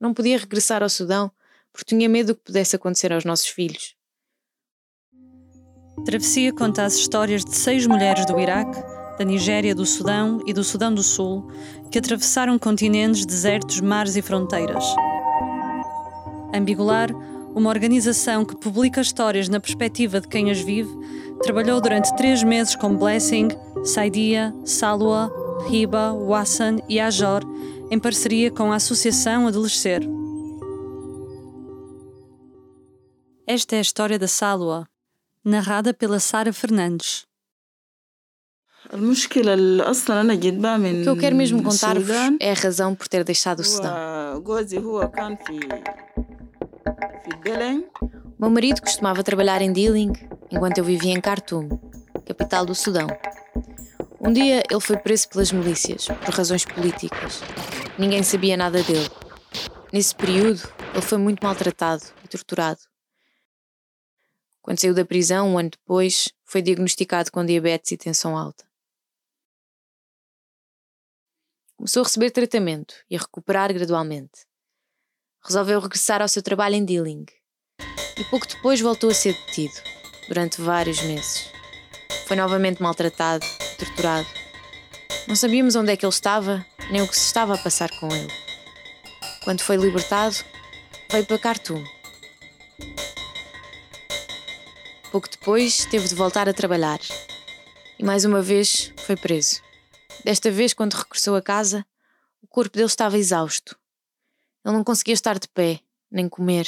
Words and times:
não 0.00 0.14
podia 0.14 0.38
regressar 0.38 0.82
ao 0.82 0.88
Sudão 0.88 1.30
porque 1.72 1.96
tinha 1.96 2.08
medo 2.08 2.28
do 2.28 2.36
que 2.36 2.44
pudesse 2.44 2.76
acontecer 2.76 3.12
aos 3.12 3.24
nossos 3.24 3.48
filhos. 3.48 3.96
Travessia 6.04 6.52
conta 6.52 6.84
as 6.84 6.94
histórias 6.94 7.44
de 7.44 7.56
seis 7.56 7.86
mulheres 7.86 8.26
do 8.26 8.38
Iraque, 8.38 8.80
da 9.18 9.24
Nigéria, 9.24 9.74
do 9.74 9.86
Sudão 9.86 10.42
e 10.46 10.52
do 10.52 10.62
Sudão 10.62 10.92
do 10.92 11.02
Sul 11.02 11.50
que 11.90 11.98
atravessaram 11.98 12.58
continentes, 12.58 13.24
desertos, 13.24 13.80
mares 13.80 14.16
e 14.16 14.22
fronteiras. 14.22 14.84
Ambigular, 16.52 17.10
uma 17.54 17.70
organização 17.70 18.44
que 18.44 18.56
publica 18.56 19.00
histórias 19.00 19.48
na 19.48 19.60
perspectiva 19.60 20.20
de 20.20 20.28
quem 20.28 20.50
as 20.50 20.60
vive, 20.60 20.90
trabalhou 21.42 21.80
durante 21.80 22.14
três 22.16 22.42
meses 22.42 22.74
com 22.74 22.96
Blessing, 22.96 23.48
Saidia, 23.84 24.52
Salwa, 24.64 25.30
Riba, 25.68 26.12
Wassan 26.12 26.78
e 26.88 26.98
Ajor, 26.98 27.42
em 27.90 27.98
parceria 27.98 28.50
com 28.50 28.72
a 28.72 28.76
Associação 28.76 29.46
Adolescer. 29.46 30.02
Esta 33.46 33.76
é 33.76 33.78
a 33.78 33.82
história 33.82 34.18
da 34.18 34.26
Salwa, 34.26 34.88
narrada 35.44 35.92
pela 35.92 36.18
Sara 36.18 36.52
Fernandes. 36.52 37.26
O 41.00 41.04
que 41.04 41.08
eu 41.08 41.16
quero 41.16 41.36
mesmo 41.36 41.62
contar-vos 41.62 42.10
é 42.40 42.50
a 42.50 42.54
razão 42.54 42.94
por 42.94 43.08
ter 43.08 43.24
deixado 43.24 43.60
o 43.60 43.64
Sudão. 43.64 43.92
O 48.38 48.40
meu 48.40 48.50
marido 48.50 48.80
costumava 48.80 49.22
trabalhar 49.22 49.62
em 49.62 49.72
Dealing 49.72 50.12
enquanto 50.50 50.78
eu 50.78 50.84
vivia 50.84 51.12
em 51.12 51.20
Khartoum, 51.20 51.68
capital 52.26 52.66
do 52.66 52.74
Sudão. 52.74 53.06
Um 54.26 54.32
dia 54.32 54.62
ele 54.70 54.80
foi 54.80 54.96
preso 54.96 55.28
pelas 55.28 55.52
milícias, 55.52 56.06
por 56.06 56.34
razões 56.34 56.64
políticas. 56.64 57.40
Ninguém 57.98 58.22
sabia 58.22 58.56
nada 58.56 58.82
dele. 58.82 59.10
Nesse 59.92 60.14
período, 60.14 60.62
ele 60.94 61.02
foi 61.02 61.18
muito 61.18 61.44
maltratado 61.44 62.02
e 62.24 62.28
torturado. 62.28 62.80
Quando 64.62 64.80
saiu 64.80 64.94
da 64.94 65.04
prisão, 65.04 65.50
um 65.50 65.58
ano 65.58 65.68
depois, 65.68 66.32
foi 66.42 66.62
diagnosticado 66.62 67.30
com 67.30 67.44
diabetes 67.44 67.92
e 67.92 67.98
tensão 67.98 68.34
alta. 68.34 68.64
Começou 71.76 72.00
a 72.00 72.04
receber 72.04 72.30
tratamento 72.30 72.94
e 73.10 73.16
a 73.16 73.20
recuperar 73.20 73.74
gradualmente. 73.74 74.46
Resolveu 75.44 75.80
regressar 75.80 76.22
ao 76.22 76.28
seu 76.28 76.42
trabalho 76.42 76.76
em 76.76 76.84
Dealing 76.84 77.26
e 78.16 78.24
pouco 78.30 78.48
depois 78.48 78.80
voltou 78.80 79.10
a 79.10 79.14
ser 79.14 79.34
detido, 79.34 79.74
durante 80.28 80.62
vários 80.62 81.02
meses. 81.02 81.52
Foi 82.26 82.36
novamente 82.36 82.80
maltratado, 82.80 83.44
torturado. 83.84 84.26
Não 85.28 85.36
sabíamos 85.36 85.76
onde 85.76 85.92
é 85.92 85.96
que 85.96 86.04
ele 86.04 86.12
estava, 86.12 86.64
nem 86.90 87.02
o 87.02 87.08
que 87.08 87.16
se 87.16 87.26
estava 87.26 87.54
a 87.54 87.58
passar 87.58 87.90
com 87.98 88.08
ele. 88.14 88.32
Quando 89.42 89.62
foi 89.62 89.76
libertado, 89.76 90.36
veio 91.10 91.26
para 91.26 91.38
Khartoum 91.38 91.84
Pouco 95.10 95.30
depois, 95.30 95.84
teve 95.86 96.08
de 96.08 96.14
voltar 96.14 96.48
a 96.48 96.54
trabalhar. 96.54 96.98
E 97.98 98.02
mais 98.02 98.24
uma 98.24 98.42
vez 98.42 98.92
foi 99.06 99.16
preso. 99.16 99.62
Desta 100.24 100.50
vez, 100.50 100.74
quando 100.74 100.94
regressou 100.94 101.36
a 101.36 101.42
casa, 101.42 101.86
o 102.42 102.48
corpo 102.48 102.76
dele 102.76 102.86
estava 102.86 103.16
exausto. 103.16 103.78
Ele 104.64 104.74
não 104.74 104.82
conseguia 104.82 105.14
estar 105.14 105.38
de 105.38 105.46
pé, 105.48 105.80
nem 106.10 106.28
comer. 106.28 106.66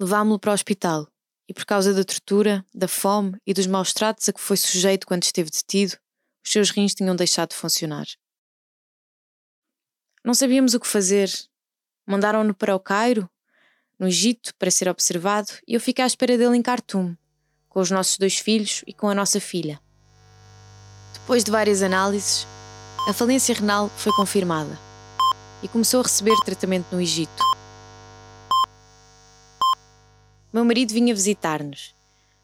Levámo-lo 0.00 0.38
para 0.38 0.50
o 0.50 0.54
hospital 0.54 1.08
e, 1.48 1.54
por 1.54 1.64
causa 1.64 1.92
da 1.92 2.04
tortura, 2.04 2.64
da 2.74 2.88
fome 2.88 3.38
e 3.46 3.52
dos 3.52 3.66
maus 3.66 3.92
tratos 3.92 4.28
a 4.28 4.32
que 4.32 4.40
foi 4.40 4.56
sujeito 4.56 5.06
quando 5.06 5.22
esteve 5.22 5.50
detido, 5.50 5.96
os 6.44 6.50
seus 6.52 6.70
rins 6.70 6.94
tinham 6.94 7.14
deixado 7.14 7.50
de 7.50 7.56
funcionar. 7.56 8.06
Não 10.24 10.34
sabíamos 10.34 10.74
o 10.74 10.80
que 10.80 10.86
fazer. 10.86 11.30
Mandaram-no 12.06 12.54
para 12.54 12.74
o 12.74 12.80
Cairo 12.80 13.28
no 13.98 14.08
Egito 14.08 14.54
para 14.58 14.70
ser 14.70 14.88
observado 14.88 15.52
e 15.66 15.74
eu 15.74 15.80
fiquei 15.80 16.02
à 16.02 16.06
espera 16.06 16.36
dele 16.36 16.56
em 16.56 16.62
Khartoum, 16.62 17.16
com 17.68 17.80
os 17.80 17.90
nossos 17.90 18.18
dois 18.18 18.38
filhos 18.38 18.82
e 18.86 18.92
com 18.92 19.08
a 19.08 19.14
nossa 19.14 19.40
filha. 19.40 19.80
Depois 21.12 21.44
de 21.44 21.50
várias 21.50 21.82
análises, 21.82 22.46
a 23.08 23.12
falência 23.12 23.54
renal 23.54 23.88
foi 23.90 24.12
confirmada 24.12 24.78
e 25.62 25.68
começou 25.68 26.00
a 26.00 26.02
receber 26.02 26.34
tratamento 26.44 26.86
no 26.92 27.00
Egito. 27.00 27.43
Meu 30.54 30.64
marido 30.64 30.94
vinha 30.94 31.12
visitar-nos, 31.12 31.92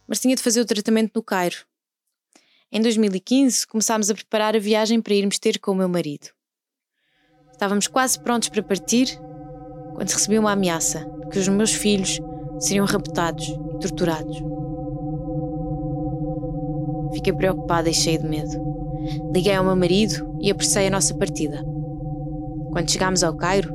mas 0.09 0.19
tinha 0.19 0.34
de 0.34 0.43
fazer 0.43 0.60
o 0.60 0.65
tratamento 0.65 1.12
no 1.15 1.22
Cairo. 1.22 1.59
Em 2.72 2.82
2015, 2.82 3.65
começámos 3.69 4.10
a 4.10 4.15
preparar 4.15 4.56
a 4.56 4.59
viagem 4.59 5.00
para 5.00 5.15
irmos 5.15 5.38
ter 5.38 5.60
com 5.60 5.71
o 5.71 5.76
meu 5.76 5.88
marido. 5.88 6.26
Estávamos 7.53 7.87
quase 7.87 8.19
prontos 8.19 8.48
para 8.48 8.65
partir 8.65 9.16
quando 9.94 10.10
recebi 10.10 10.41
uma 10.41 10.50
ameaça 10.50 11.09
que 11.31 11.38
os 11.38 11.47
meus 11.47 11.72
filhos 11.72 12.19
seriam 12.59 12.84
raptados 12.84 13.47
e 13.47 13.78
torturados. 13.78 14.38
Fiquei 17.15 17.32
preocupada 17.32 17.88
e 17.88 17.94
cheia 17.94 18.19
de 18.19 18.27
medo. 18.27 18.60
Liguei 19.32 19.54
ao 19.54 19.62
meu 19.62 19.77
marido 19.77 20.37
e 20.41 20.50
apressei 20.50 20.88
a 20.88 20.91
nossa 20.91 21.15
partida. 21.15 21.62
Quando 22.72 22.91
chegámos 22.91 23.22
ao 23.22 23.37
Cairo, 23.37 23.72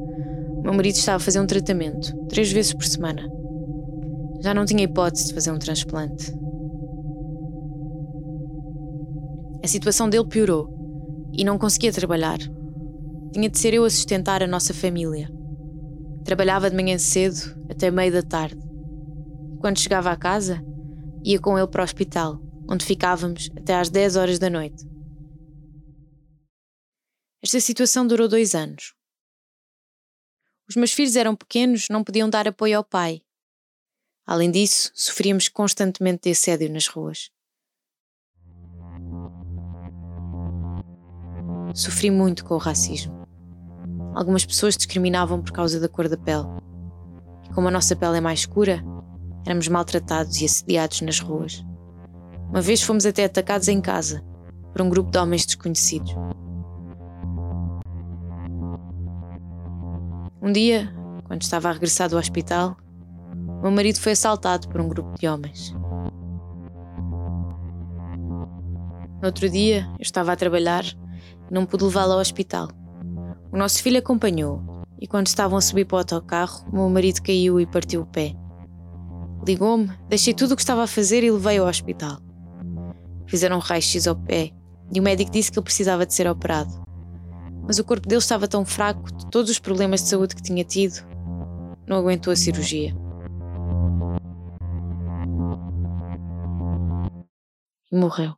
meu 0.62 0.74
marido 0.74 0.96
estava 0.96 1.16
a 1.16 1.26
fazer 1.26 1.40
um 1.40 1.48
tratamento, 1.48 2.14
três 2.28 2.52
vezes 2.52 2.74
por 2.74 2.84
semana. 2.84 3.34
Já 4.46 4.54
não 4.54 4.64
tinha 4.64 4.84
hipótese 4.84 5.30
de 5.30 5.34
fazer 5.34 5.52
um 5.52 5.58
transplante. 5.58 6.32
A 9.64 9.68
situação 9.68 10.08
dele 10.08 10.28
piorou 10.28 10.70
e 11.34 11.44
não 11.44 11.58
conseguia 11.58 11.92
trabalhar. 11.92 12.38
Tinha 13.34 13.50
de 13.50 13.58
ser 13.58 13.74
eu 13.74 13.84
a 13.84 13.90
sustentar 13.90 14.44
a 14.44 14.48
nossa 14.48 14.72
família. 14.72 15.28
Trabalhava 16.24 16.70
de 16.70 16.76
manhã 16.76 16.96
cedo 17.00 17.60
até 17.72 17.90
meio 17.90 18.14
da 18.14 18.22
tarde. 18.22 18.62
Quando 19.62 19.80
chegava 19.80 20.12
à 20.12 20.16
casa, 20.16 20.64
ia 21.24 21.40
com 21.40 21.58
ele 21.58 21.66
para 21.66 21.82
o 21.82 21.84
hospital, 21.84 22.40
onde 22.70 22.86
ficávamos 22.86 23.50
até 23.58 23.74
às 23.74 23.90
10 23.90 24.16
horas 24.16 24.38
da 24.38 24.52
noite. 24.52 24.86
Esta 27.44 27.60
situação 27.60 28.06
durou 28.06 28.28
dois 28.28 28.54
anos. 28.54 28.94
Os 30.70 30.76
meus 30.76 30.94
filhos 30.94 31.16
eram 31.16 31.36
pequenos, 31.36 31.88
não 31.90 32.04
podiam 32.04 32.30
dar 32.30 32.48
apoio 32.48 32.78
ao 32.78 32.84
pai. 32.84 33.25
Além 34.26 34.50
disso, 34.50 34.92
sofríamos 34.96 35.48
constantemente 35.48 36.24
de 36.24 36.32
assédio 36.32 36.72
nas 36.72 36.88
ruas. 36.88 37.30
Sofri 41.76 42.10
muito 42.10 42.44
com 42.44 42.56
o 42.56 42.58
racismo. 42.58 43.14
Algumas 44.16 44.46
pessoas 44.46 44.76
discriminavam 44.76 45.44
por 45.44 45.52
causa 45.52 45.80
da 45.80 45.88
cor 45.88 46.10
da 46.10 46.18
pele. 46.18 46.48
E 47.44 47.54
como 47.54 47.68
a 47.68 47.72
nossa 47.72 47.96
pele 47.96 48.18
é 48.18 48.22
mais 48.22 48.40
escura, 48.40 48.84
éramos 49.46 49.68
maltratados 49.68 50.42
e 50.42 50.46
assediados 50.46 51.02
nas 51.02 51.20
ruas. 51.20 51.64
Uma 52.50 52.62
vez 52.62 52.82
fomos 52.82 53.06
até 53.06 53.26
atacados 53.26 53.68
em 53.68 53.80
casa 53.80 54.24
por 54.72 54.82
um 54.82 54.90
grupo 54.90 55.12
de 55.12 55.20
homens 55.20 55.46
desconhecidos. 55.46 56.16
Um 60.42 60.52
dia, 60.52 60.92
quando 61.26 61.42
estava 61.42 61.70
a 61.70 61.74
regressar 61.74 62.10
do 62.10 62.18
hospital, 62.18 62.78
meu 63.66 63.72
marido 63.72 64.00
foi 64.00 64.12
assaltado 64.12 64.68
por 64.68 64.80
um 64.80 64.88
grupo 64.88 65.18
de 65.18 65.28
homens. 65.28 65.76
No 69.20 69.26
outro 69.26 69.50
dia, 69.50 69.90
eu 69.98 70.04
estava 70.04 70.32
a 70.32 70.36
trabalhar 70.36 70.86
e 70.86 71.52
não 71.52 71.66
pude 71.66 71.84
levá-lo 71.84 72.14
ao 72.14 72.20
hospital. 72.20 72.70
O 73.52 73.58
nosso 73.58 73.82
filho 73.82 73.98
acompanhou 73.98 74.62
e, 75.02 75.08
quando 75.08 75.26
estavam 75.26 75.58
a 75.58 75.62
subir 75.62 75.86
para 75.86 75.96
o 75.96 75.98
autocarro, 75.98 76.64
o 76.72 76.76
meu 76.76 76.90
marido 76.90 77.24
caiu 77.24 77.60
e 77.60 77.66
partiu 77.66 78.02
o 78.02 78.06
pé. 78.06 78.36
Ligou-me, 79.48 79.90
deixei 80.08 80.36
tudo 80.36 80.52
o 80.52 80.56
que 80.56 80.62
estava 80.62 80.84
a 80.84 80.88
fazer 80.88 81.24
e 81.24 81.32
levei-o 81.32 81.64
ao 81.64 81.70
hospital. 81.70 82.20
Fizeram 83.26 83.56
um 83.56 83.60
raio-x 83.60 84.06
ao 84.06 84.16
pé 84.16 84.52
e 84.94 85.00
o 85.00 85.04
médico 85.04 85.32
disse 85.32 85.52
que 85.52 85.58
ele 85.58 85.64
precisava 85.64 86.06
de 86.06 86.14
ser 86.14 86.28
operado. 86.28 86.72
Mas 87.64 87.80
o 87.80 87.84
corpo 87.84 88.08
dele 88.08 88.20
estava 88.20 88.48
tão 88.48 88.64
fraco 88.64 89.12
de 89.12 89.26
todos 89.32 89.50
os 89.50 89.58
problemas 89.58 90.04
de 90.04 90.10
saúde 90.10 90.36
que 90.36 90.44
tinha 90.44 90.64
tido, 90.64 91.04
não 91.88 91.98
aguentou 91.98 92.32
a 92.32 92.36
cirurgia. 92.36 93.05
Morreu. 97.98 98.36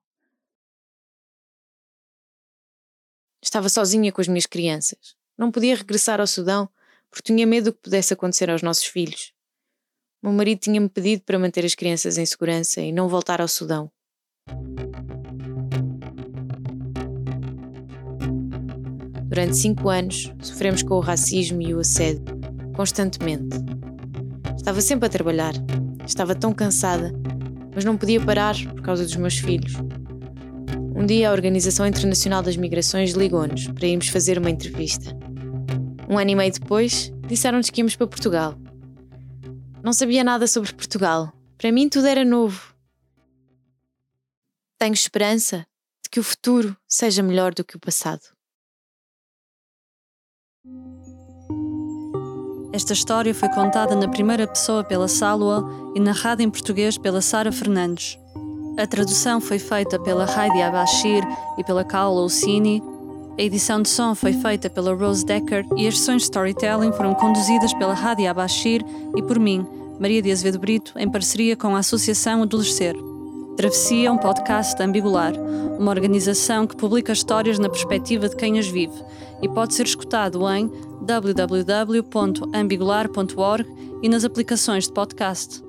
Estava 3.43 3.69
sozinha 3.69 4.11
com 4.11 4.21
as 4.21 4.27
minhas 4.27 4.45
crianças. 4.45 5.15
Não 5.37 5.51
podia 5.51 5.75
regressar 5.75 6.19
ao 6.19 6.27
Sudão 6.27 6.69
porque 7.09 7.33
tinha 7.33 7.47
medo 7.47 7.65
do 7.65 7.73
que 7.73 7.81
pudesse 7.81 8.13
acontecer 8.13 8.49
aos 8.49 8.61
nossos 8.61 8.85
filhos. 8.85 9.33
Meu 10.21 10.33
marido 10.33 10.59
tinha-me 10.59 10.89
pedido 10.89 11.23
para 11.23 11.39
manter 11.39 11.63
as 11.63 11.75
crianças 11.75 12.17
em 12.17 12.25
segurança 12.25 12.81
e 12.81 12.91
não 12.91 13.07
voltar 13.07 13.39
ao 13.39 13.47
Sudão. 13.47 13.91
Durante 19.27 19.55
cinco 19.57 19.89
anos, 19.89 20.31
sofremos 20.41 20.81
com 20.81 20.95
o 20.95 20.99
racismo 20.99 21.61
e 21.61 21.73
o 21.73 21.79
assédio, 21.79 22.23
constantemente. 22.75 23.57
Estava 24.55 24.81
sempre 24.81 25.05
a 25.05 25.09
trabalhar, 25.09 25.53
estava 26.05 26.33
tão 26.33 26.51
cansada, 26.53 27.11
mas 27.77 27.85
não 27.85 27.95
podia 27.95 28.19
parar 28.19 28.55
por 28.73 28.81
causa 28.81 29.03
dos 29.03 29.15
meus 29.17 29.37
filhos. 29.37 29.73
Um 30.95 31.05
dia 31.05 31.29
a 31.29 31.31
Organização 31.31 31.85
Internacional 31.85 32.41
das 32.41 32.57
Migrações 32.57 33.11
ligou-nos 33.11 33.67
para 33.67 33.85
irmos 33.85 34.07
fazer 34.07 34.39
uma 34.39 34.49
entrevista. 34.49 35.15
Um 36.09 36.17
ano 36.17 36.31
e 36.31 36.35
meio 36.35 36.51
depois, 36.51 37.13
disseram-nos 37.27 37.69
que 37.69 37.79
íamos 37.79 37.95
para 37.95 38.07
Portugal. 38.07 38.55
Não 39.83 39.93
sabia 39.93 40.23
nada 40.23 40.47
sobre 40.47 40.73
Portugal. 40.73 41.31
Para 41.55 41.71
mim 41.71 41.87
tudo 41.87 42.07
era 42.07 42.25
novo. 42.25 42.75
Tenho 44.79 44.95
esperança 44.95 45.59
de 46.03 46.09
que 46.09 46.19
o 46.19 46.23
futuro 46.23 46.75
seja 46.87 47.21
melhor 47.21 47.53
do 47.53 47.63
que 47.63 47.77
o 47.77 47.79
passado. 47.79 48.23
Esta 52.77 52.93
história 52.93 53.33
foi 53.33 53.49
contada 53.49 53.95
na 53.95 54.07
primeira 54.07 54.45
pessoa 54.45 54.83
pela 54.83 55.07
Sálua 55.07 55.67
e 55.95 55.99
narrada 55.99 56.43
em 56.43 56.49
português 56.49 56.95
pela 56.95 57.21
Sara 57.23 57.51
Fernandes. 57.51 58.19
A 58.77 58.85
tradução 58.85 59.41
foi 59.41 59.57
feita 59.57 59.99
pela 59.99 60.25
Heidi 60.25 60.61
Abashir 60.61 61.23
e 61.57 61.63
pela 61.63 61.83
Kaula 61.83 62.21
Ossini. 62.21 62.83
A 63.35 63.41
edição 63.41 63.81
de 63.81 63.89
som 63.89 64.13
foi 64.13 64.31
feita 64.31 64.69
pela 64.69 64.93
Rose 64.93 65.25
Decker 65.25 65.65
e 65.75 65.87
as 65.87 65.97
sessões 65.97 66.21
de 66.21 66.25
storytelling 66.25 66.91
foram 66.91 67.15
conduzidas 67.15 67.73
pela 67.73 67.95
Hadi 67.95 68.27
Abashir 68.27 68.85
e 69.15 69.23
por 69.23 69.39
mim, 69.39 69.65
Maria 69.99 70.21
de 70.21 70.31
Azevedo 70.31 70.59
Brito, 70.59 70.93
em 70.97 71.09
parceria 71.09 71.57
com 71.57 71.75
a 71.75 71.79
Associação 71.79 72.43
Adolescer. 72.43 72.95
Travessia 73.57 74.07
é 74.07 74.11
um 74.11 74.17
podcast 74.19 74.79
ambigular, 74.83 75.33
uma 75.79 75.89
organização 75.89 76.67
que 76.67 76.77
publica 76.77 77.11
histórias 77.11 77.57
na 77.57 77.67
perspectiva 77.67 78.29
de 78.29 78.35
quem 78.35 78.59
as 78.59 78.67
vive 78.67 79.03
e 79.41 79.49
pode 79.49 79.73
ser 79.73 79.87
escutado 79.87 80.47
em 80.47 80.71
www.ambigular.org 81.01 83.65
e 84.03 84.09
nas 84.09 84.23
aplicações 84.23 84.85
de 84.85 84.93
podcast. 84.93 85.66